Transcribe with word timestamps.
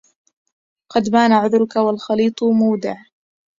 قد 0.89 1.09
بان 1.11 1.31
عذرك 1.33 1.75
والخليط 1.75 2.43
مودع 2.43 2.95